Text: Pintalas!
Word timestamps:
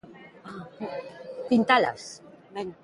Pintalas! 1.49 2.03